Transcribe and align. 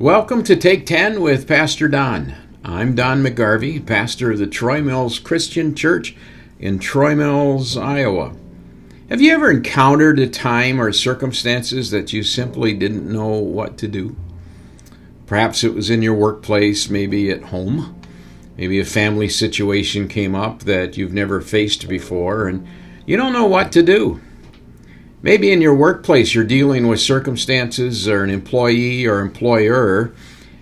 Welcome 0.00 0.44
to 0.44 0.54
Take 0.54 0.86
10 0.86 1.20
with 1.20 1.48
Pastor 1.48 1.88
Don. 1.88 2.32
I'm 2.62 2.94
Don 2.94 3.20
McGarvey, 3.20 3.84
pastor 3.84 4.30
of 4.30 4.38
the 4.38 4.46
Troy 4.46 4.80
Mills 4.80 5.18
Christian 5.18 5.74
Church 5.74 6.14
in 6.60 6.78
Troy 6.78 7.16
Mills, 7.16 7.76
Iowa. 7.76 8.36
Have 9.08 9.20
you 9.20 9.32
ever 9.34 9.50
encountered 9.50 10.20
a 10.20 10.28
time 10.28 10.80
or 10.80 10.92
circumstances 10.92 11.90
that 11.90 12.12
you 12.12 12.22
simply 12.22 12.74
didn't 12.74 13.12
know 13.12 13.26
what 13.26 13.76
to 13.78 13.88
do? 13.88 14.14
Perhaps 15.26 15.64
it 15.64 15.74
was 15.74 15.90
in 15.90 16.00
your 16.00 16.14
workplace, 16.14 16.88
maybe 16.88 17.28
at 17.32 17.42
home. 17.42 18.00
Maybe 18.56 18.78
a 18.78 18.84
family 18.84 19.28
situation 19.28 20.06
came 20.06 20.36
up 20.36 20.60
that 20.60 20.96
you've 20.96 21.12
never 21.12 21.40
faced 21.40 21.88
before 21.88 22.46
and 22.46 22.64
you 23.04 23.16
don't 23.16 23.32
know 23.32 23.46
what 23.46 23.72
to 23.72 23.82
do. 23.82 24.20
Maybe 25.20 25.50
in 25.50 25.60
your 25.60 25.74
workplace 25.74 26.34
you're 26.34 26.44
dealing 26.44 26.86
with 26.86 27.00
circumstances 27.00 28.06
or 28.06 28.22
an 28.22 28.30
employee 28.30 29.04
or 29.06 29.20
employer 29.20 30.12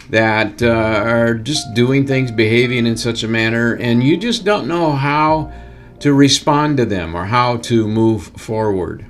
that 0.08 0.62
uh, 0.62 0.66
are 0.66 1.34
just 1.34 1.74
doing 1.74 2.06
things, 2.06 2.30
behaving 2.30 2.86
in 2.86 2.96
such 2.96 3.22
a 3.22 3.28
manner, 3.28 3.74
and 3.74 4.02
you 4.02 4.16
just 4.16 4.44
don't 4.44 4.66
know 4.66 4.92
how 4.92 5.52
to 6.00 6.14
respond 6.14 6.76
to 6.78 6.86
them 6.86 7.14
or 7.14 7.26
how 7.26 7.56
to 7.58 7.86
move 7.86 8.28
forward. 8.28 9.04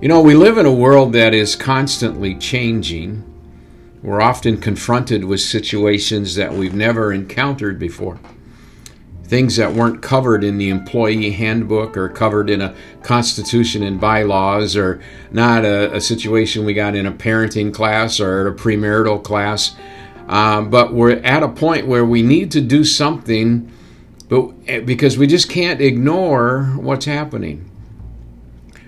You 0.00 0.08
know, 0.08 0.20
we 0.20 0.34
live 0.34 0.58
in 0.58 0.66
a 0.66 0.74
world 0.74 1.12
that 1.14 1.32
is 1.32 1.56
constantly 1.56 2.34
changing. 2.34 3.24
We're 4.02 4.20
often 4.20 4.60
confronted 4.60 5.24
with 5.24 5.40
situations 5.40 6.34
that 6.34 6.52
we've 6.52 6.74
never 6.74 7.12
encountered 7.12 7.78
before. 7.78 8.20
Things 9.28 9.56
that 9.56 9.74
weren't 9.74 10.02
covered 10.02 10.42
in 10.42 10.58
the 10.58 10.70
employee 10.70 11.30
handbook 11.30 11.96
or 11.96 12.08
covered 12.08 12.50
in 12.50 12.60
a 12.60 12.74
constitution 13.02 13.82
and 13.82 14.00
bylaws, 14.00 14.74
or 14.74 15.00
not 15.30 15.64
a, 15.64 15.94
a 15.94 16.00
situation 16.00 16.64
we 16.64 16.74
got 16.74 16.94
in 16.94 17.06
a 17.06 17.12
parenting 17.12 17.72
class 17.72 18.20
or 18.20 18.48
a 18.48 18.54
premarital 18.54 19.22
class. 19.22 19.76
Um, 20.28 20.70
but 20.70 20.92
we're 20.92 21.20
at 21.20 21.42
a 21.42 21.48
point 21.48 21.86
where 21.86 22.04
we 22.04 22.22
need 22.22 22.50
to 22.52 22.60
do 22.60 22.84
something 22.84 23.70
but 24.28 24.50
eh, 24.66 24.80
because 24.80 25.16
we 25.16 25.26
just 25.26 25.48
can't 25.48 25.80
ignore 25.80 26.64
what's 26.76 27.06
happening. 27.06 27.70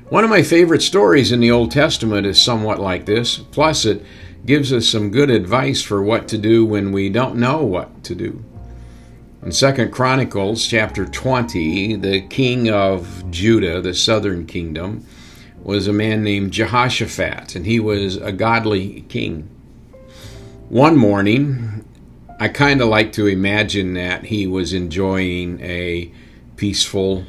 One 0.08 0.24
of 0.24 0.30
my 0.30 0.42
favorite 0.42 0.82
stories 0.82 1.32
in 1.32 1.40
the 1.40 1.50
Old 1.50 1.70
Testament 1.70 2.26
is 2.26 2.40
somewhat 2.40 2.80
like 2.80 3.06
this. 3.06 3.38
Plus, 3.38 3.84
it 3.84 4.04
gives 4.44 4.72
us 4.72 4.88
some 4.88 5.10
good 5.10 5.30
advice 5.30 5.82
for 5.82 6.02
what 6.02 6.28
to 6.28 6.38
do 6.38 6.64
when 6.66 6.92
we 6.92 7.08
don't 7.08 7.36
know 7.36 7.62
what 7.62 8.02
to 8.04 8.14
do. 8.14 8.44
In 9.42 9.52
Second 9.52 9.90
Chronicles 9.90 10.66
chapter 10.66 11.06
20, 11.06 11.96
the 11.96 12.20
king 12.20 12.68
of 12.68 13.24
Judah, 13.30 13.80
the 13.80 13.94
southern 13.94 14.44
kingdom, 14.46 15.06
was 15.62 15.88
a 15.88 15.94
man 15.94 16.22
named 16.22 16.52
Jehoshaphat, 16.52 17.54
and 17.54 17.64
he 17.64 17.80
was 17.80 18.16
a 18.16 18.32
godly 18.32 19.00
king. 19.08 19.48
One 20.68 20.94
morning, 20.94 21.86
I 22.38 22.48
kind 22.48 22.82
of 22.82 22.88
like 22.88 23.12
to 23.12 23.26
imagine 23.26 23.94
that 23.94 24.26
he 24.26 24.46
was 24.46 24.74
enjoying 24.74 25.58
a 25.62 26.12
peaceful 26.56 27.24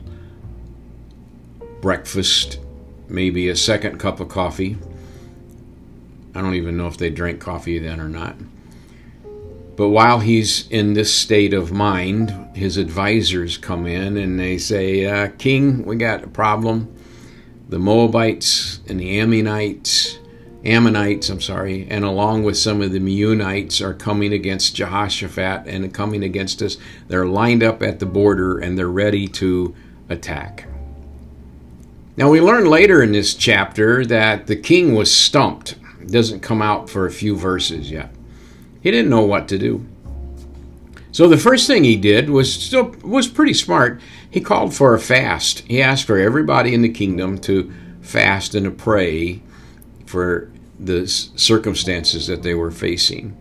breakfast, 1.79 2.59
maybe 3.07 3.47
a 3.47 3.55
second 3.55 3.99
cup 3.99 4.19
of 4.19 4.27
coffee, 4.27 4.77
I 6.33 6.41
don't 6.41 6.55
even 6.55 6.77
know 6.77 6.87
if 6.87 6.97
they 6.97 7.09
drank 7.09 7.39
coffee 7.39 7.79
then 7.79 7.99
or 7.99 8.07
not. 8.07 8.35
But 9.75 9.89
while 9.89 10.19
he's 10.19 10.67
in 10.69 10.94
this 10.94 11.14
state 11.14 11.53
of 11.53 11.72
mind, 11.72 12.55
his 12.55 12.77
advisors 12.77 13.58
come 13.58 13.88
in 13.88 14.17
and 14.17 14.39
they 14.39 14.58
say, 14.58 15.05
uh, 15.05 15.30
King, 15.38 15.86
we 15.86 15.95
got 15.95 16.23
a 16.23 16.28
problem. 16.28 16.94
The 17.69 17.80
Moabites 17.80 18.81
and 18.88 19.00
the 19.00 19.19
Ammonites, 19.19 20.19
Ammonites, 20.66 21.30
I'm 21.30 21.41
sorry, 21.41 21.88
and 21.89 22.03
along 22.03 22.44
with 22.44 22.58
some 22.58 22.81
of 22.81 22.91
the 22.91 23.00
Meunites 23.00 23.81
are 23.81 23.94
coming 23.94 24.33
against 24.33 24.75
Jehoshaphat 24.75 25.66
and 25.68 25.94
coming 25.94 26.24
against 26.24 26.62
us. 26.62 26.78
They're 27.07 27.25
lined 27.25 27.63
up 27.63 27.81
at 27.81 28.00
the 28.00 28.06
border 28.06 28.59
and 28.59 28.78
they're 28.78 28.90
ready 28.90 29.28
to 29.29 29.74
attack. 30.09 30.68
Now, 32.18 32.29
we 32.29 32.41
learn 32.41 32.66
later 32.66 33.01
in 33.01 33.13
this 33.13 33.34
chapter 33.34 34.06
that 34.06 34.47
the 34.47 34.57
king 34.57 34.94
was 34.94 35.12
stumped 35.12 35.75
doesn't 36.07 36.41
come 36.41 36.62
out 36.62 36.90
for 36.90 37.06
a 37.06 37.12
few 37.12 37.35
verses 37.38 37.90
yet. 37.90 38.13
He 38.81 38.92
didn't 38.92 39.09
know 39.12 39.25
what 39.25 39.47
to 39.50 39.58
do. 39.58 39.86
So 41.12 41.28
the 41.28 41.38
first 41.38 41.68
thing 41.68 41.84
he 41.84 41.97
did 41.97 42.30
was 42.30 42.53
still 42.53 42.96
was 43.03 43.28
pretty 43.28 43.53
smart. 43.53 44.02
He 44.30 44.40
called 44.40 44.74
for 44.74 44.94
a 44.94 45.00
fast. 45.00 45.59
He 45.59 45.81
asked 45.81 46.06
for 46.06 46.18
everybody 46.18 46.74
in 46.74 46.81
the 46.81 46.90
kingdom 46.90 47.38
to 47.40 47.72
fast 48.02 48.56
and 48.56 48.66
to 48.66 48.72
pray 48.72 49.42
for 50.06 50.52
the 50.80 51.08
circumstances 51.08 52.28
that 52.28 52.44
they 52.44 52.56
were 52.56 52.72
facing. 52.72 53.38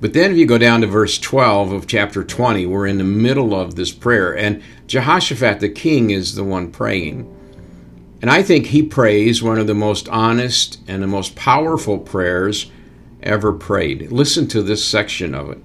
But 0.00 0.12
then, 0.12 0.30
if 0.30 0.36
you 0.36 0.46
go 0.46 0.58
down 0.58 0.80
to 0.80 0.86
verse 0.86 1.18
12 1.18 1.72
of 1.72 1.86
chapter 1.86 2.22
20, 2.22 2.66
we're 2.66 2.86
in 2.86 2.98
the 2.98 3.04
middle 3.04 3.54
of 3.54 3.74
this 3.74 3.92
prayer, 3.92 4.36
and 4.36 4.62
Jehoshaphat 4.86 5.60
the 5.60 5.68
king 5.68 6.10
is 6.10 6.34
the 6.34 6.44
one 6.44 6.70
praying. 6.70 7.34
And 8.22 8.30
I 8.30 8.42
think 8.42 8.66
he 8.66 8.82
prays 8.82 9.42
one 9.42 9.58
of 9.58 9.66
the 9.66 9.74
most 9.74 10.08
honest 10.08 10.80
and 10.88 11.02
the 11.02 11.08
most 11.08 11.36
powerful 11.36 11.98
prayers 11.98 12.70
ever 13.22 13.52
prayed. 13.52 14.10
Listen 14.12 14.46
to 14.48 14.62
this 14.62 14.84
section 14.84 15.34
of 15.34 15.50
it. 15.50 15.58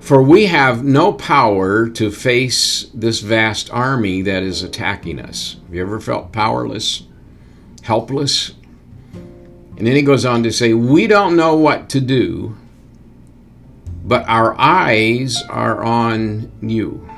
For 0.00 0.22
we 0.22 0.46
have 0.46 0.82
no 0.82 1.12
power 1.12 1.88
to 1.88 2.10
face 2.10 2.90
this 2.92 3.20
vast 3.20 3.70
army 3.70 4.22
that 4.22 4.42
is 4.42 4.62
attacking 4.62 5.20
us. 5.20 5.56
Have 5.66 5.74
you 5.74 5.82
ever 5.82 6.00
felt 6.00 6.32
powerless, 6.32 7.04
helpless? 7.82 8.52
And 9.76 9.86
then 9.86 9.94
he 9.94 10.02
goes 10.02 10.24
on 10.24 10.42
to 10.42 10.52
say, 10.52 10.74
We 10.74 11.06
don't 11.06 11.36
know 11.36 11.56
what 11.56 11.88
to 11.90 12.00
do, 12.00 12.56
but 14.04 14.28
our 14.28 14.58
eyes 14.58 15.42
are 15.48 15.82
on 15.82 16.50
you. 16.60 17.08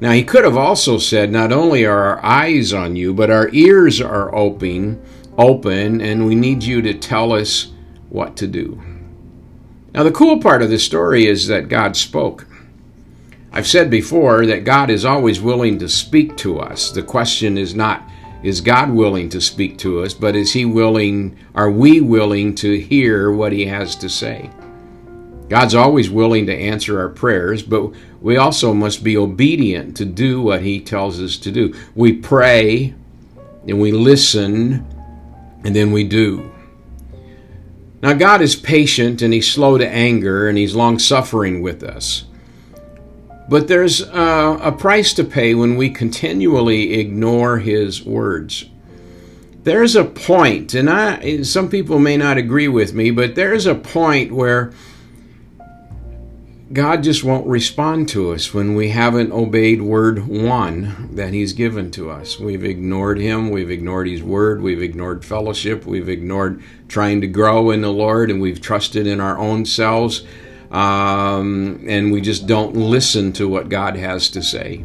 Now, 0.00 0.10
he 0.10 0.24
could 0.24 0.44
have 0.44 0.56
also 0.56 0.98
said, 0.98 1.30
Not 1.30 1.52
only 1.52 1.84
are 1.86 2.02
our 2.02 2.24
eyes 2.24 2.72
on 2.72 2.96
you, 2.96 3.14
but 3.14 3.30
our 3.30 3.48
ears 3.52 4.00
are 4.00 4.34
open, 4.34 5.00
open, 5.38 6.00
and 6.00 6.26
we 6.26 6.34
need 6.34 6.62
you 6.62 6.82
to 6.82 6.94
tell 6.94 7.32
us 7.32 7.72
what 8.08 8.36
to 8.36 8.46
do. 8.46 8.82
Now, 9.94 10.02
the 10.02 10.10
cool 10.10 10.40
part 10.40 10.62
of 10.62 10.70
this 10.70 10.84
story 10.84 11.26
is 11.26 11.48
that 11.48 11.68
God 11.68 11.96
spoke. 11.96 12.46
I've 13.52 13.66
said 13.66 13.90
before 13.90 14.46
that 14.46 14.64
God 14.64 14.88
is 14.88 15.04
always 15.04 15.40
willing 15.40 15.78
to 15.78 15.88
speak 15.88 16.36
to 16.38 16.58
us. 16.58 16.90
The 16.90 17.02
question 17.02 17.58
is 17.58 17.74
not, 17.74 18.08
is 18.42 18.62
God 18.62 18.90
willing 18.90 19.28
to 19.28 19.40
speak 19.40 19.76
to 19.78 20.02
us, 20.02 20.14
but 20.14 20.34
is 20.34 20.54
He 20.54 20.64
willing, 20.64 21.36
are 21.54 21.70
we 21.70 22.00
willing 22.00 22.54
to 22.56 22.78
hear 22.78 23.30
what 23.30 23.52
He 23.52 23.66
has 23.66 23.94
to 23.96 24.08
say? 24.08 24.50
God's 25.50 25.74
always 25.74 26.08
willing 26.08 26.46
to 26.46 26.56
answer 26.56 26.98
our 26.98 27.10
prayers, 27.10 27.62
but 27.62 27.92
we 28.22 28.38
also 28.38 28.72
must 28.72 29.04
be 29.04 29.18
obedient 29.18 29.98
to 29.98 30.06
do 30.06 30.40
what 30.40 30.62
He 30.62 30.80
tells 30.80 31.20
us 31.20 31.36
to 31.38 31.52
do. 31.52 31.74
We 31.94 32.14
pray 32.14 32.94
and 33.68 33.78
we 33.78 33.92
listen 33.92 34.86
and 35.64 35.74
then 35.74 35.92
we 35.92 36.04
do. 36.04 36.50
Now, 38.02 38.14
God 38.14 38.42
is 38.42 38.56
patient 38.56 39.22
and 39.22 39.32
He's 39.32 39.50
slow 39.50 39.78
to 39.78 39.88
anger 39.88 40.48
and 40.48 40.58
He's 40.58 40.74
long 40.74 40.98
suffering 40.98 41.62
with 41.62 41.82
us. 41.82 42.24
But 43.48 43.68
there's 43.68 44.00
a, 44.00 44.58
a 44.62 44.72
price 44.72 45.12
to 45.14 45.24
pay 45.24 45.54
when 45.54 45.76
we 45.76 45.90
continually 45.90 46.94
ignore 46.94 47.58
His 47.58 48.04
words 48.04 48.66
there's 49.64 49.94
a 49.94 50.04
point, 50.04 50.74
and 50.74 50.90
I, 50.90 51.42
some 51.42 51.68
people 51.68 51.98
may 51.98 52.16
not 52.16 52.36
agree 52.36 52.68
with 52.68 52.94
me, 52.94 53.10
but 53.10 53.34
there's 53.34 53.66
a 53.66 53.74
point 53.74 54.32
where 54.32 54.72
God 56.72 57.02
just 57.02 57.22
won't 57.22 57.46
respond 57.46 58.08
to 58.10 58.32
us 58.32 58.54
when 58.54 58.74
we 58.74 58.88
haven't 58.88 59.30
obeyed 59.30 59.82
word 59.82 60.26
one 60.26 61.14
that 61.14 61.34
He's 61.34 61.52
given 61.52 61.90
to 61.90 62.10
us. 62.10 62.40
We've 62.40 62.64
ignored 62.64 63.18
Him, 63.18 63.50
we've 63.50 63.70
ignored 63.70 64.08
His 64.08 64.22
word, 64.22 64.62
we've 64.62 64.80
ignored 64.80 65.22
fellowship, 65.22 65.84
we've 65.84 66.08
ignored 66.08 66.62
trying 66.88 67.20
to 67.20 67.26
grow 67.26 67.70
in 67.70 67.82
the 67.82 67.92
Lord, 67.92 68.30
and 68.30 68.40
we've 68.40 68.60
trusted 68.60 69.06
in 69.06 69.20
our 69.20 69.36
own 69.36 69.66
selves, 69.66 70.24
um, 70.70 71.84
and 71.86 72.10
we 72.10 72.22
just 72.22 72.46
don't 72.46 72.74
listen 72.74 73.34
to 73.34 73.46
what 73.46 73.68
God 73.68 73.96
has 73.96 74.30
to 74.30 74.42
say. 74.42 74.82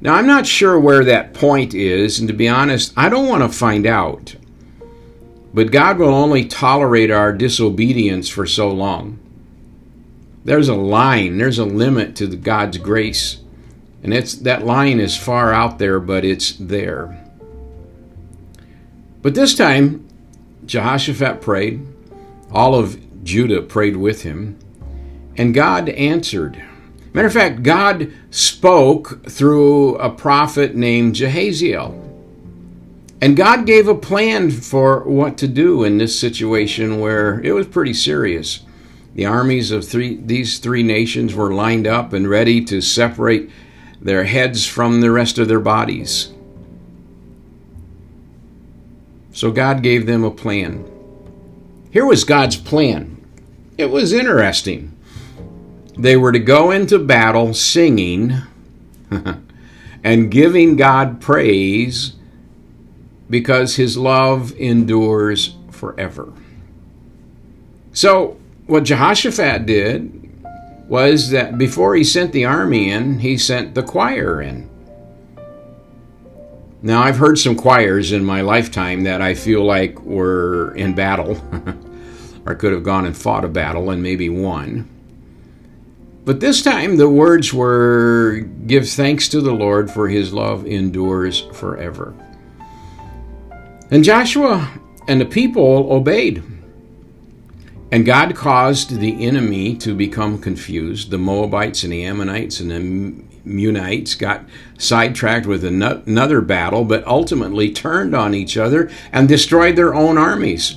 Now, 0.00 0.14
I'm 0.14 0.26
not 0.26 0.46
sure 0.46 0.80
where 0.80 1.04
that 1.04 1.34
point 1.34 1.74
is, 1.74 2.18
and 2.18 2.28
to 2.28 2.34
be 2.34 2.48
honest, 2.48 2.94
I 2.96 3.10
don't 3.10 3.28
want 3.28 3.42
to 3.42 3.58
find 3.58 3.86
out. 3.86 4.36
But 5.52 5.70
God 5.70 5.98
will 5.98 6.14
only 6.14 6.46
tolerate 6.46 7.10
our 7.10 7.32
disobedience 7.32 8.28
for 8.30 8.46
so 8.46 8.70
long. 8.70 9.18
There's 10.44 10.68
a 10.68 10.74
line, 10.74 11.38
there's 11.38 11.58
a 11.58 11.64
limit 11.64 12.16
to 12.16 12.26
God's 12.36 12.78
grace. 12.78 13.38
And 14.02 14.14
it's 14.14 14.34
that 14.34 14.64
line 14.64 15.00
is 15.00 15.16
far 15.16 15.52
out 15.52 15.78
there, 15.78 16.00
but 16.00 16.24
it's 16.24 16.52
there. 16.52 17.24
But 19.22 19.34
this 19.34 19.54
time, 19.54 20.08
Jehoshaphat 20.64 21.40
prayed. 21.40 21.86
All 22.52 22.74
of 22.74 23.24
Judah 23.24 23.62
prayed 23.62 23.96
with 23.96 24.22
him. 24.22 24.58
And 25.36 25.52
God 25.54 25.88
answered. 25.88 26.62
Matter 27.12 27.26
of 27.26 27.32
fact, 27.32 27.62
God 27.62 28.12
spoke 28.30 29.28
through 29.28 29.96
a 29.96 30.10
prophet 30.10 30.74
named 30.74 31.14
Jahaziel. 31.14 32.04
And 33.20 33.36
God 33.36 33.66
gave 33.66 33.88
a 33.88 33.94
plan 33.94 34.50
for 34.50 35.00
what 35.00 35.36
to 35.38 35.48
do 35.48 35.82
in 35.82 35.98
this 35.98 36.18
situation 36.18 37.00
where 37.00 37.40
it 37.40 37.52
was 37.52 37.66
pretty 37.66 37.94
serious. 37.94 38.60
The 39.14 39.26
armies 39.26 39.70
of 39.70 39.86
three, 39.86 40.16
these 40.16 40.58
three 40.58 40.82
nations 40.82 41.34
were 41.34 41.52
lined 41.52 41.86
up 41.86 42.12
and 42.12 42.28
ready 42.28 42.64
to 42.66 42.80
separate 42.80 43.50
their 44.00 44.24
heads 44.24 44.66
from 44.66 45.00
the 45.00 45.10
rest 45.10 45.38
of 45.38 45.48
their 45.48 45.60
bodies. 45.60 46.32
So 49.32 49.50
God 49.50 49.82
gave 49.82 50.06
them 50.06 50.24
a 50.24 50.30
plan. 50.30 50.84
Here 51.90 52.06
was 52.06 52.24
God's 52.24 52.56
plan. 52.56 53.24
It 53.76 53.90
was 53.90 54.12
interesting. 54.12 54.96
They 55.96 56.16
were 56.16 56.32
to 56.32 56.38
go 56.38 56.70
into 56.70 56.98
battle 56.98 57.54
singing 57.54 58.34
and 60.04 60.30
giving 60.30 60.76
God 60.76 61.20
praise 61.20 62.14
because 63.30 63.76
his 63.76 63.96
love 63.96 64.52
endures 64.58 65.56
forever. 65.70 66.32
So, 67.92 68.37
what 68.68 68.84
Jehoshaphat 68.84 69.66
did 69.66 70.24
was 70.88 71.30
that 71.30 71.58
before 71.58 71.96
he 71.96 72.04
sent 72.04 72.32
the 72.32 72.44
army 72.44 72.90
in, 72.90 73.18
he 73.18 73.36
sent 73.36 73.74
the 73.74 73.82
choir 73.82 74.40
in. 74.40 74.68
Now, 76.80 77.02
I've 77.02 77.16
heard 77.16 77.38
some 77.38 77.56
choirs 77.56 78.12
in 78.12 78.24
my 78.24 78.42
lifetime 78.42 79.02
that 79.02 79.20
I 79.20 79.34
feel 79.34 79.64
like 79.64 80.00
were 80.02 80.74
in 80.76 80.94
battle, 80.94 81.42
or 82.46 82.54
could 82.54 82.72
have 82.72 82.84
gone 82.84 83.04
and 83.04 83.16
fought 83.16 83.44
a 83.44 83.48
battle 83.48 83.90
and 83.90 84.02
maybe 84.02 84.28
won. 84.28 84.88
But 86.24 86.40
this 86.40 86.62
time 86.62 86.98
the 86.98 87.08
words 87.08 87.54
were 87.54 88.46
Give 88.66 88.86
thanks 88.86 89.28
to 89.30 89.40
the 89.40 89.52
Lord, 89.52 89.90
for 89.90 90.08
his 90.08 90.32
love 90.34 90.66
endures 90.66 91.40
forever. 91.54 92.14
And 93.90 94.04
Joshua 94.04 94.70
and 95.08 95.20
the 95.20 95.26
people 95.26 95.90
obeyed. 95.90 96.42
And 97.90 98.04
God 98.04 98.36
caused 98.36 98.98
the 98.98 99.26
enemy 99.26 99.74
to 99.76 99.94
become 99.94 100.38
confused. 100.38 101.10
The 101.10 101.18
Moabites 101.18 101.84
and 101.84 101.92
the 101.92 102.04
Ammonites 102.04 102.60
and 102.60 102.70
the 102.70 103.24
Meunites 103.48 104.18
got 104.18 104.44
sidetracked 104.76 105.46
with 105.46 105.64
another 105.64 106.42
battle, 106.42 106.84
but 106.84 107.06
ultimately 107.06 107.72
turned 107.72 108.14
on 108.14 108.34
each 108.34 108.58
other 108.58 108.90
and 109.10 109.26
destroyed 109.26 109.76
their 109.76 109.94
own 109.94 110.18
armies. 110.18 110.76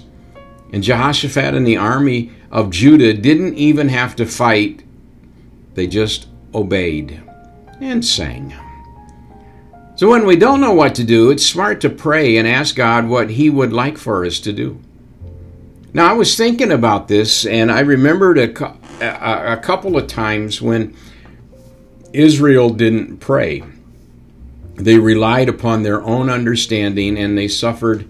And 0.72 0.82
Jehoshaphat 0.82 1.54
and 1.54 1.68
the 1.68 1.76
army 1.76 2.32
of 2.50 2.70
Judah 2.70 3.14
didn't 3.14 3.56
even 3.56 3.90
have 3.90 4.16
to 4.16 4.26
fight, 4.26 4.84
they 5.74 5.88
just 5.88 6.28
obeyed 6.56 7.22
and 7.82 8.06
sang. 8.06 8.54
So 9.96 10.10
when 10.10 10.26
we 10.26 10.38
don't 10.38 10.62
know 10.62 10.74
what 10.74 10.96
to 10.96 11.04
do, 11.04 11.30
it's 11.30 11.46
smart 11.46 11.82
to 11.82 11.90
pray 11.90 12.38
and 12.38 12.48
ask 12.48 12.76
God 12.76 13.08
what 13.08 13.32
He 13.32 13.50
would 13.50 13.74
like 13.74 13.98
for 13.98 14.26
us 14.26 14.40
to 14.40 14.54
do. 14.54 14.80
Now, 15.94 16.10
I 16.10 16.14
was 16.14 16.38
thinking 16.38 16.72
about 16.72 17.10
this, 17.10 17.46
and 17.46 17.70
I 17.70 17.82
remembered 17.82 18.38
a, 18.38 18.74
a, 19.02 19.54
a 19.54 19.58
couple 19.58 19.98
of 19.98 20.08
times 20.08 20.62
when 20.62 20.96
Israel 22.14 22.70
didn't 22.70 23.18
pray. 23.18 23.64
They 24.76 24.98
relied 24.98 25.50
upon 25.50 25.84
their 25.84 26.02
own 26.02 26.30
understanding 26.30 27.18
and 27.18 27.38
they 27.38 27.48
suffered 27.48 28.08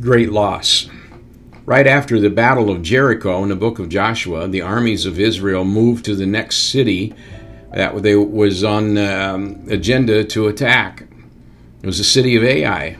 great 0.00 0.30
loss. 0.30 0.88
Right 1.66 1.86
after 1.86 2.20
the 2.20 2.30
Battle 2.30 2.70
of 2.70 2.82
Jericho 2.82 3.42
in 3.42 3.48
the 3.48 3.56
book 3.56 3.78
of 3.78 3.88
Joshua, 3.88 4.46
the 4.46 4.60
armies 4.60 5.06
of 5.06 5.18
Israel 5.18 5.64
moved 5.64 6.04
to 6.04 6.14
the 6.14 6.26
next 6.26 6.70
city 6.70 7.14
that 7.72 8.02
they 8.02 8.14
was 8.14 8.62
on 8.62 8.98
um, 8.98 9.64
agenda 9.68 10.22
to 10.24 10.46
attack. 10.48 11.06
It 11.82 11.86
was 11.86 11.98
the 11.98 12.04
city 12.04 12.36
of 12.36 12.44
Ai. 12.44 12.98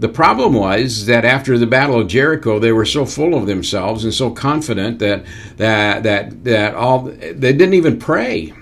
The 0.00 0.08
problem 0.08 0.54
was 0.54 1.04
that 1.06 1.26
after 1.26 1.58
the 1.58 1.66
Battle 1.66 2.00
of 2.00 2.08
Jericho, 2.08 2.58
they 2.58 2.72
were 2.72 2.86
so 2.86 3.04
full 3.04 3.34
of 3.34 3.46
themselves 3.46 4.02
and 4.02 4.14
so 4.14 4.30
confident 4.30 4.98
that 4.98 5.26
that 5.58 6.04
that 6.04 6.42
that 6.44 6.74
all 6.74 7.00
they 7.00 7.52
didn't 7.52 7.74
even 7.74 7.98
pray. 7.98 8.54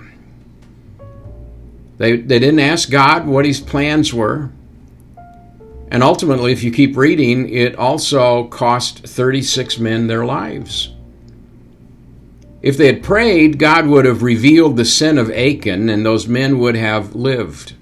They 1.97 2.17
they 2.17 2.39
didn't 2.39 2.59
ask 2.59 2.91
God 2.91 3.25
what 3.25 3.45
His 3.45 3.61
plans 3.61 4.13
were. 4.13 4.51
And 5.89 6.03
ultimately, 6.03 6.51
if 6.51 6.61
you 6.61 6.71
keep 6.71 6.97
reading, 6.97 7.47
it 7.47 7.73
also 7.77 8.43
cost 8.49 9.07
36 9.07 9.79
men 9.79 10.07
their 10.07 10.25
lives. 10.25 10.91
If 12.61 12.75
they 12.75 12.87
had 12.87 13.01
prayed, 13.01 13.57
God 13.57 13.87
would 13.87 14.03
have 14.03 14.21
revealed 14.21 14.75
the 14.75 14.83
sin 14.83 15.17
of 15.17 15.31
Achan 15.31 15.87
and 15.87 16.05
those 16.05 16.27
men 16.27 16.59
would 16.59 16.75
have 16.75 17.15
lived. 17.15 17.73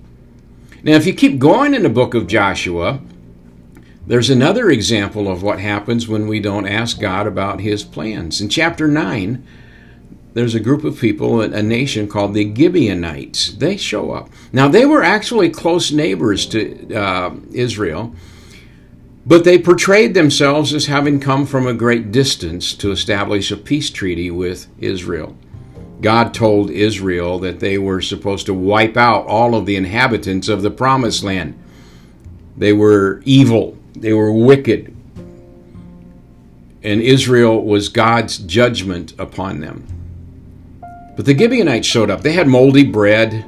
Now, 0.84 0.94
if 0.94 1.08
you 1.08 1.14
keep 1.14 1.40
going 1.40 1.74
in 1.74 1.82
the 1.82 1.90
book 1.90 2.14
of 2.14 2.28
Joshua, 2.28 3.02
there's 4.08 4.30
another 4.30 4.70
example 4.70 5.30
of 5.30 5.44
what 5.44 5.60
happens 5.60 6.08
when 6.08 6.28
we 6.28 6.40
don't 6.40 6.68
ask 6.68 7.00
God 7.00 7.28
about 7.28 7.62
his 7.62 7.84
plans. 7.84 8.42
In 8.42 8.50
chapter 8.50 8.88
9, 8.88 9.46
there's 10.34 10.56
a 10.56 10.60
group 10.60 10.84
of 10.84 11.00
people, 11.00 11.42
a 11.42 11.62
nation 11.62 12.08
called 12.08 12.34
the 12.34 12.54
Gibeonites. 12.56 13.54
They 13.54 13.78
show 13.78 14.12
up. 14.12 14.30
Now, 14.52 14.68
they 14.68 14.86
were 14.86 15.04
actually 15.04 15.50
close 15.50 15.92
neighbors 15.92 16.46
to 16.48 16.96
uh, 16.96 17.36
Israel 17.52 18.16
but 19.28 19.44
they 19.44 19.60
portrayed 19.60 20.14
themselves 20.14 20.74
as 20.74 20.86
having 20.86 21.20
come 21.20 21.46
from 21.46 21.68
a 21.68 21.74
great 21.74 22.14
distance 22.14 22.74
to 22.76 22.92
establish 22.92 23.52
a 23.52 23.58
peace 23.58 23.90
treaty 23.90 24.32
with 24.32 24.68
Israel. 24.80 25.36
God 26.00 26.34
told 26.34 26.70
Israel 26.72 27.38
that 27.40 27.60
they 27.60 27.78
were 27.78 28.00
supposed 28.00 28.46
to 28.46 28.54
wipe 28.54 28.96
out 28.96 29.28
all 29.28 29.54
of 29.54 29.66
the 29.66 29.76
inhabitants 29.76 30.48
of 30.48 30.62
the 30.62 30.72
promised 30.72 31.24
land. 31.24 31.62
They 32.56 32.72
were 32.72 33.22
evil, 33.26 33.77
they 34.02 34.14
were 34.14 34.32
wicked, 34.32 34.96
and 36.84 37.02
Israel 37.02 37.64
was 37.64 37.90
God's 37.90 38.38
judgment 38.38 39.14
upon 39.20 39.60
them. 39.60 39.86
But 41.16 41.26
the 41.26 41.38
Gibeonites 41.38 41.88
showed 41.88 42.10
up. 42.10 42.22
They 42.22 42.34
had 42.34 42.48
moldy 42.48 42.86
bread. 42.86 43.44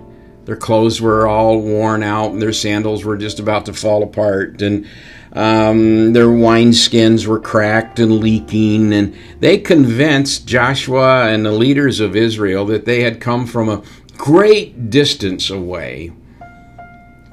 Their 0.45 0.55
clothes 0.55 0.99
were 0.99 1.27
all 1.27 1.61
worn 1.61 2.01
out, 2.01 2.31
and 2.31 2.41
their 2.41 2.53
sandals 2.53 3.05
were 3.05 3.15
just 3.15 3.39
about 3.39 3.67
to 3.67 3.73
fall 3.73 4.01
apart. 4.01 4.61
And 4.63 4.87
um, 5.33 6.13
their 6.13 6.25
wineskins 6.25 7.27
were 7.27 7.39
cracked 7.39 7.99
and 7.99 8.19
leaking, 8.19 8.91
and 8.91 9.15
they 9.39 9.59
convinced 9.59 10.47
Joshua 10.47 11.27
and 11.27 11.45
the 11.45 11.51
leaders 11.51 11.99
of 11.99 12.15
Israel 12.15 12.65
that 12.65 12.85
they 12.85 13.03
had 13.03 13.21
come 13.21 13.45
from 13.45 13.69
a 13.69 13.83
great 14.17 14.89
distance 14.89 15.51
away 15.51 16.11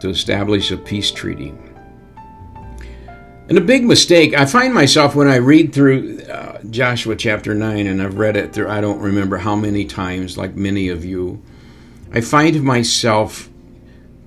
to 0.00 0.10
establish 0.10 0.70
a 0.70 0.76
peace 0.76 1.10
treaty. 1.10 1.54
And 3.48 3.56
a 3.56 3.60
big 3.60 3.84
mistake, 3.84 4.34
I 4.34 4.44
find 4.44 4.74
myself 4.74 5.14
when 5.14 5.28
I 5.28 5.36
read 5.36 5.72
through 5.72 6.20
uh, 6.22 6.60
Joshua 6.64 7.14
chapter 7.14 7.54
9, 7.54 7.86
and 7.86 8.02
I've 8.02 8.18
read 8.18 8.36
it 8.36 8.52
through, 8.52 8.68
I 8.68 8.80
don't 8.80 9.00
remember 9.00 9.36
how 9.36 9.54
many 9.54 9.84
times, 9.84 10.36
like 10.36 10.56
many 10.56 10.88
of 10.88 11.04
you, 11.04 11.40
I 12.12 12.22
find 12.22 12.60
myself 12.64 13.48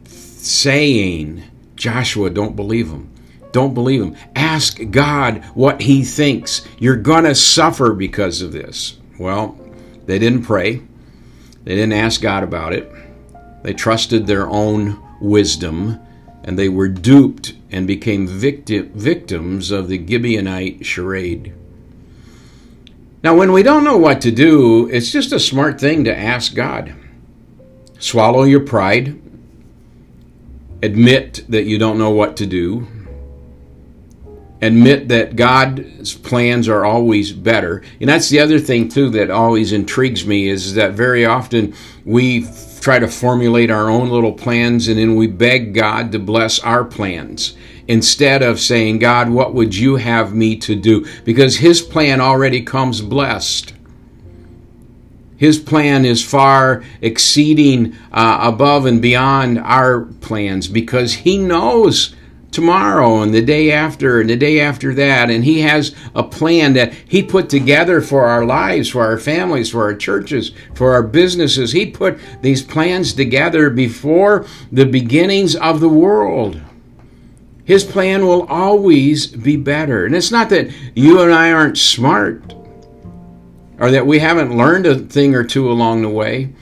saying, 0.06 1.44
Joshua, 1.76 2.30
don't 2.30 2.56
believe 2.56 2.90
him. 2.90 3.10
Don't 3.52 3.74
believe 3.74 4.02
him. 4.02 4.16
Ask 4.36 4.80
God 4.90 5.44
what 5.54 5.82
he 5.82 6.04
thinks. 6.04 6.66
You're 6.78 6.96
going 6.96 7.26
to 7.26 7.36
suffer 7.36 7.94
because 7.94 8.42
of 8.42 8.54
this. 8.54 9.00
Well, 9.20 9.60
they 10.06 10.18
didn't 10.18 10.44
pray. 10.44 10.82
They 11.66 11.76
didn't 11.76 11.94
ask 11.94 12.22
God 12.22 12.44
about 12.44 12.72
it. 12.72 12.90
They 13.64 13.74
trusted 13.74 14.28
their 14.28 14.48
own 14.48 14.98
wisdom 15.20 16.00
and 16.50 16.58
they 16.58 16.68
were 16.68 16.88
duped 16.88 17.54
and 17.70 17.86
became 17.86 18.26
victim, 18.26 18.90
victims 18.96 19.70
of 19.70 19.88
the 19.88 20.00
Gibeonite 20.00 20.84
charade. 20.84 21.54
Now, 23.22 23.36
when 23.36 23.52
we 23.52 23.62
don't 23.62 23.84
know 23.84 23.98
what 23.98 24.20
to 24.22 24.32
do, 24.32 24.88
it's 24.88 25.12
just 25.12 25.32
a 25.32 25.40
smart 25.40 25.80
thing 25.80 26.04
to 26.06 26.18
ask 26.18 26.56
God. 26.56 26.96
Swallow 28.00 28.42
your 28.42 28.62
pride. 28.62 29.22
Admit 30.82 31.46
that 31.50 31.66
you 31.66 31.78
don't 31.78 32.00
know 32.00 32.10
what 32.10 32.36
to 32.38 32.48
do 32.48 32.88
admit 34.62 35.08
that 35.08 35.36
God's 35.36 36.14
plans 36.14 36.68
are 36.68 36.86
always 36.86 37.32
better. 37.32 37.82
And 38.00 38.10
that's 38.10 38.30
the 38.30 38.40
other 38.40 38.60
thing 38.60 38.90
too 38.90 39.10
that 39.12 39.32
always 39.32 39.72
intrigues 39.72 40.26
me 40.26 40.50
is 40.50 40.74
that 40.76 40.94
very 40.94 41.26
often 41.26 41.74
we 42.06 42.48
try 42.82 43.00
to 43.00 43.08
formulate 43.08 43.72
our 43.72 43.90
own 43.90 44.10
little 44.10 44.34
plans 44.34 44.88
and 44.88 44.98
then 44.98 45.16
we 45.16 45.28
beg 45.28 45.74
God 45.74 46.12
to 46.12 46.20
bless 46.20 46.60
our 46.60 46.84
plans 46.84 47.56
instead 47.88 48.42
of 48.44 48.60
saying, 48.60 49.00
God, 49.00 49.30
what 49.30 49.54
would 49.54 49.76
you 49.76 49.96
have 49.96 50.34
me 50.34 50.56
to 50.58 50.76
do? 50.76 51.06
Because 51.24 51.58
his 51.58 51.82
plan 51.82 52.22
already 52.22 52.62
comes 52.62 53.02
blessed. 53.02 53.74
His 55.40 55.58
plan 55.58 56.04
is 56.04 56.24
far 56.24 56.84
exceeding 57.02 57.96
uh, 58.12 58.40
above 58.42 58.86
and 58.86 59.02
beyond 59.02 59.58
our 59.60 60.02
plans 60.02 60.68
because 60.68 61.14
He 61.14 61.38
knows 61.38 62.14
tomorrow 62.52 63.22
and 63.22 63.34
the 63.34 63.42
day 63.42 63.72
after 63.72 64.20
and 64.20 64.30
the 64.30 64.36
day 64.36 64.60
after 64.60 64.94
that. 64.96 65.30
And 65.30 65.44
He 65.44 65.62
has 65.62 65.96
a 66.16 66.24
plan 66.24 66.74
that 66.74 66.94
He 66.94 67.24
put 67.24 67.50
together 67.50 68.02
for 68.02 68.26
our 68.26 68.46
lives, 68.46 68.90
for 68.90 69.06
our 69.06 69.18
families, 69.18 69.70
for 69.70 69.84
our 69.84 69.96
churches, 69.96 70.52
for 70.74 70.94
our 70.94 71.04
businesses. 71.04 71.72
He 71.72 71.86
put 71.86 72.20
these 72.42 72.62
plans 72.62 73.14
together 73.14 73.70
before 73.70 74.46
the 74.72 74.86
beginnings 74.86 75.56
of 75.56 75.80
the 75.80 75.90
world. 75.90 76.62
His 77.66 77.84
plan 77.84 78.26
will 78.26 78.48
always 78.48 79.28
be 79.28 79.56
better. 79.56 80.06
And 80.06 80.16
it's 80.16 80.32
not 80.32 80.50
that 80.50 80.72
you 80.96 81.22
and 81.22 81.32
I 81.32 81.52
aren't 81.52 81.78
smart 81.78 82.56
or 83.80 83.92
that 83.92 84.08
we 84.08 84.20
haven't 84.20 84.58
learned 84.58 84.86
a 84.86 84.96
thing 84.96 85.36
or 85.36 85.44
two 85.44 85.72
along 85.72 86.02
the 86.02 86.10
way, 86.10 86.54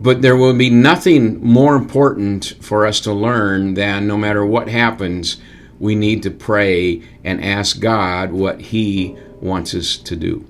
but 0.00 0.22
there 0.22 0.36
will 0.36 0.54
be 0.54 0.70
nothing 0.70 1.44
more 1.44 1.76
important 1.76 2.56
for 2.60 2.86
us 2.86 3.00
to 3.00 3.12
learn 3.12 3.74
than 3.74 4.06
no 4.06 4.16
matter 4.16 4.44
what 4.44 4.68
happens, 4.68 5.36
we 5.78 5.94
need 5.94 6.22
to 6.22 6.30
pray 6.30 7.02
and 7.22 7.44
ask 7.44 7.80
God 7.80 8.32
what 8.32 8.60
He 8.60 9.16
wants 9.40 9.74
us 9.74 9.96
to 9.98 10.16
do. 10.16 10.46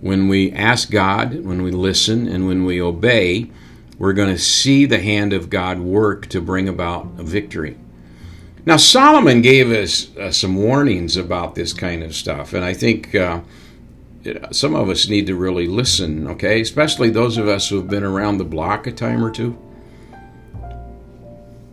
When 0.00 0.28
we 0.28 0.52
ask 0.52 0.90
God, 0.90 1.44
when 1.44 1.62
we 1.62 1.72
listen, 1.72 2.28
and 2.28 2.46
when 2.46 2.64
we 2.64 2.80
obey, 2.80 3.50
we're 3.98 4.12
going 4.12 4.34
to 4.34 4.38
see 4.38 4.86
the 4.86 5.00
hand 5.00 5.32
of 5.32 5.50
God 5.50 5.80
work 5.80 6.26
to 6.26 6.40
bring 6.40 6.68
about 6.68 7.08
a 7.18 7.22
victory. 7.24 7.76
Now, 8.66 8.76
Solomon 8.76 9.42
gave 9.42 9.70
us 9.70 10.14
uh, 10.16 10.30
some 10.30 10.56
warnings 10.56 11.16
about 11.16 11.54
this 11.54 11.72
kind 11.72 12.02
of 12.02 12.14
stuff, 12.14 12.52
and 12.52 12.64
I 12.64 12.74
think 12.74 13.14
uh, 13.14 13.40
some 14.50 14.74
of 14.74 14.88
us 14.88 15.08
need 15.08 15.26
to 15.26 15.34
really 15.34 15.66
listen, 15.66 16.26
okay? 16.28 16.60
Especially 16.60 17.10
those 17.10 17.38
of 17.38 17.48
us 17.48 17.68
who've 17.68 17.88
been 17.88 18.04
around 18.04 18.38
the 18.38 18.44
block 18.44 18.86
a 18.86 18.92
time 18.92 19.24
or 19.24 19.30
two. 19.30 19.58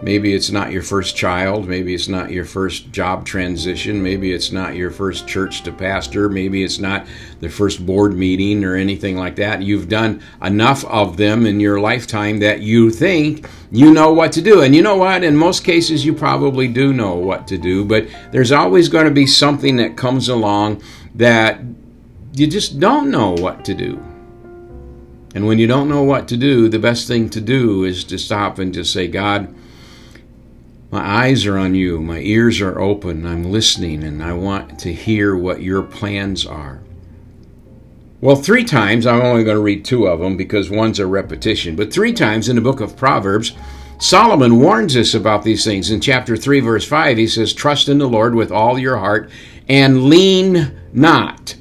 Maybe 0.04 0.34
it's 0.34 0.52
not 0.52 0.74
your 0.74 0.82
first 0.82 1.16
child. 1.16 1.66
Maybe 1.66 1.94
it's 1.94 2.10
not 2.10 2.30
your 2.30 2.44
first 2.44 2.92
job 2.92 3.26
transition. 3.26 4.04
Maybe 4.04 4.34
it's 4.34 4.52
not 4.52 4.76
your 4.76 4.92
first 4.92 5.30
church 5.30 5.64
to 5.64 5.72
pastor. 5.72 6.28
Maybe 6.28 6.62
it's 6.62 6.78
not 6.78 7.08
the 7.40 7.48
first 7.48 7.86
board 7.86 8.14
meeting 8.14 8.66
or 8.66 8.76
anything 8.76 9.16
like 9.16 9.38
that. 9.38 9.62
You've 9.62 9.88
done 9.88 10.22
enough 10.42 10.84
of 10.84 11.16
them 11.16 11.46
in 11.46 11.62
your 11.62 11.80
lifetime 11.80 12.40
that 12.40 12.60
you 12.60 12.92
think 12.92 13.48
you 13.72 13.94
know 13.94 14.12
what 14.12 14.34
to 14.34 14.42
do. 14.42 14.62
And 14.62 14.76
you 14.76 14.82
know 14.82 14.98
what? 14.98 15.24
In 15.24 15.38
most 15.38 15.64
cases, 15.64 16.06
you 16.06 16.14
probably 16.14 16.68
do 16.68 16.92
know 16.92 17.16
what 17.16 17.48
to 17.48 17.58
do, 17.58 17.86
but 17.86 18.06
there's 18.34 18.52
always 18.52 18.90
going 18.90 19.06
to 19.06 19.12
be 19.12 19.26
something 19.26 19.78
that 19.78 19.96
comes 19.96 20.28
along 20.28 20.84
that 21.16 21.62
you 22.34 22.48
just 22.48 22.80
don't 22.80 23.12
know 23.12 23.32
what 23.32 23.64
to 23.66 23.74
do. 23.74 24.04
And 25.36 25.48
when 25.48 25.60
you 25.60 25.68
don't 25.68 25.90
know 25.90 26.04
what 26.04 26.28
to 26.28 26.38
do, 26.38 26.70
the 26.70 26.80
best 26.80 27.08
thing 27.08 27.30
to 27.32 27.42
do 27.42 27.84
is 27.84 28.04
to 28.06 28.18
stop 28.18 28.60
and 28.60 28.74
just 28.74 28.94
say, 28.94 29.08
God, 29.08 29.54
my 30.92 31.02
eyes 31.02 31.46
are 31.48 31.58
on 31.58 31.74
you, 31.74 32.00
my 32.00 32.20
ears 32.20 32.62
are 32.62 32.80
open, 32.80 33.26
I'm 33.26 33.52
listening, 33.52 34.04
and 34.04 34.24
I 34.24 34.34
want 34.34 34.78
to 34.80 34.94
hear 34.94 35.36
what 35.36 35.64
your 35.64 35.82
plans 35.82 36.46
are. 36.46 36.82
Well, 38.22 38.36
three 38.36 38.64
times, 38.64 39.08
I'm 39.08 39.22
only 39.22 39.44
going 39.44 39.58
to 39.58 39.62
read 39.62 39.84
two 39.84 40.06
of 40.06 40.20
them 40.20 40.38
because 40.38 40.70
one's 40.70 41.00
a 41.00 41.08
repetition, 41.08 41.76
but 41.76 41.92
three 41.92 42.14
times 42.14 42.48
in 42.48 42.56
the 42.56 42.62
book 42.62 42.80
of 42.80 42.96
Proverbs, 42.96 43.54
Solomon 43.98 44.60
warns 44.60 44.96
us 44.96 45.14
about 45.14 45.44
these 45.44 45.64
things. 45.64 45.90
In 45.90 46.00
chapter 46.00 46.38
3, 46.38 46.60
verse 46.60 46.88
5, 46.88 47.18
he 47.18 47.28
says, 47.28 47.54
Trust 47.54 47.90
in 47.90 47.98
the 47.98 48.08
Lord 48.08 48.36
with 48.36 48.52
all 48.52 48.78
your 48.78 48.98
heart 48.98 49.32
and 49.68 50.06
lean 50.06 50.80
not. 50.94 51.56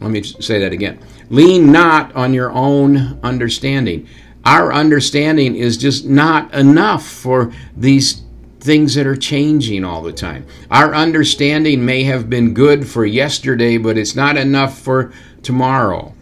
Let 0.00 0.10
me 0.10 0.22
say 0.22 0.60
that 0.60 0.72
again. 0.72 0.98
Lean 1.30 1.72
not 1.72 2.14
on 2.14 2.34
your 2.34 2.50
own 2.52 3.18
understanding. 3.22 4.08
Our 4.44 4.72
understanding 4.72 5.56
is 5.56 5.76
just 5.76 6.06
not 6.06 6.52
enough 6.54 7.06
for 7.06 7.52
these 7.76 8.22
things 8.60 8.94
that 8.94 9.06
are 9.06 9.16
changing 9.16 9.84
all 9.84 10.02
the 10.02 10.12
time. 10.12 10.46
Our 10.70 10.94
understanding 10.94 11.84
may 11.84 12.04
have 12.04 12.28
been 12.28 12.54
good 12.54 12.86
for 12.86 13.04
yesterday, 13.04 13.78
but 13.78 13.96
it's 13.96 14.14
not 14.14 14.36
enough 14.36 14.78
for 14.78 15.12
tomorrow. 15.42 16.12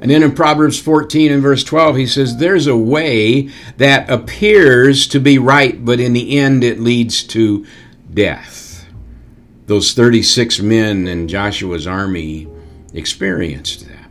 And 0.00 0.10
then 0.10 0.24
in 0.24 0.34
Proverbs 0.34 0.80
14 0.80 1.30
and 1.30 1.42
verse 1.42 1.62
12, 1.62 1.96
he 1.96 2.06
says, 2.06 2.36
There's 2.36 2.66
a 2.66 2.76
way 2.76 3.50
that 3.76 4.10
appears 4.10 5.06
to 5.08 5.20
be 5.20 5.38
right, 5.38 5.84
but 5.84 6.00
in 6.00 6.12
the 6.12 6.38
end 6.38 6.64
it 6.64 6.80
leads 6.80 7.22
to 7.24 7.64
death. 8.12 8.61
Those 9.66 9.92
36 9.94 10.60
men 10.60 11.06
in 11.06 11.28
Joshua's 11.28 11.86
army 11.86 12.48
experienced 12.92 13.86
that. 13.86 14.10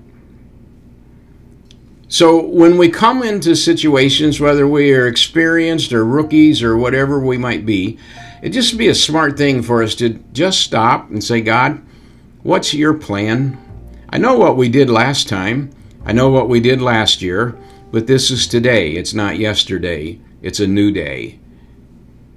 So 2.08 2.46
when 2.46 2.78
we 2.78 2.90
come 2.90 3.24
into 3.24 3.56
situations, 3.56 4.40
whether 4.40 4.68
we 4.68 4.94
are 4.94 5.08
experienced 5.08 5.94
or 5.94 6.04
rookies 6.04 6.62
or 6.62 6.76
whatever 6.76 7.20
we 7.20 7.38
might 7.38 7.66
be, 7.66 7.98
it 8.42 8.50
just 8.50 8.78
be 8.78 8.90
a 8.90 8.96
smart 8.96 9.38
thing 9.38 9.62
for 9.62 9.82
us 9.82 9.96
to 9.96 10.10
just 10.34 10.60
stop 10.60 11.10
and 11.10 11.24
say, 11.24 11.40
God, 11.40 11.82
what's 12.44 12.74
your 12.74 12.94
plan? 12.94 13.58
I 14.10 14.18
know 14.18 14.38
what 14.38 14.58
we 14.58 14.68
did 14.68 14.90
last 14.90 15.30
time. 15.30 15.70
I 16.04 16.12
know 16.12 16.30
what 16.30 16.50
we 16.50 16.60
did 16.60 16.82
last 16.82 17.22
year, 17.22 17.58
but 17.92 18.08
this 18.08 18.30
is 18.30 18.46
today. 18.46 18.92
It's 18.92 19.14
not 19.14 19.38
yesterday. 19.38 20.20
It's 20.42 20.60
a 20.60 20.68
new 20.68 20.92
day. 20.92 21.40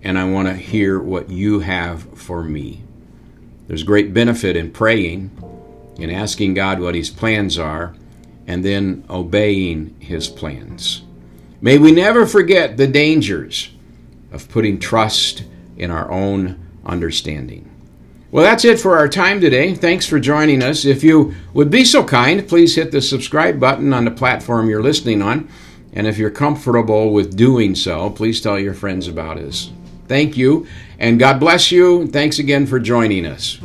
And 0.02 0.18
I 0.18 0.30
want 0.30 0.46
to 0.46 0.54
hear 0.54 1.00
what 1.00 1.30
you 1.30 1.60
have 1.60 2.02
for 2.16 2.44
me. 2.44 2.83
There's 3.66 3.82
great 3.82 4.12
benefit 4.12 4.56
in 4.56 4.70
praying 4.70 5.30
in 5.98 6.10
asking 6.10 6.54
God 6.54 6.80
what 6.80 6.94
his 6.94 7.10
plans 7.10 7.58
are 7.58 7.94
and 8.46 8.64
then 8.64 9.04
obeying 9.08 9.96
his 10.00 10.28
plans. 10.28 11.02
May 11.60 11.78
we 11.78 11.92
never 11.92 12.26
forget 12.26 12.76
the 12.76 12.86
dangers 12.86 13.70
of 14.32 14.48
putting 14.48 14.78
trust 14.78 15.44
in 15.76 15.90
our 15.90 16.10
own 16.10 16.60
understanding. 16.84 17.70
Well, 18.30 18.44
that's 18.44 18.64
it 18.64 18.80
for 18.80 18.98
our 18.98 19.08
time 19.08 19.40
today. 19.40 19.74
Thanks 19.74 20.06
for 20.06 20.18
joining 20.18 20.62
us. 20.62 20.84
If 20.84 21.04
you 21.04 21.34
would 21.54 21.70
be 21.70 21.84
so 21.84 22.04
kind, 22.04 22.46
please 22.48 22.74
hit 22.74 22.90
the 22.90 23.00
subscribe 23.00 23.60
button 23.60 23.92
on 23.92 24.04
the 24.04 24.10
platform 24.10 24.68
you're 24.68 24.82
listening 24.82 25.22
on. 25.22 25.48
And 25.92 26.08
if 26.08 26.18
you're 26.18 26.30
comfortable 26.30 27.12
with 27.12 27.36
doing 27.36 27.76
so, 27.76 28.10
please 28.10 28.40
tell 28.40 28.58
your 28.58 28.74
friends 28.74 29.06
about 29.06 29.38
us. 29.38 29.70
Thank 30.06 30.36
you, 30.36 30.66
and 30.98 31.18
God 31.18 31.40
bless 31.40 31.72
you. 31.72 32.06
Thanks 32.06 32.38
again 32.38 32.66
for 32.66 32.78
joining 32.78 33.26
us. 33.26 33.58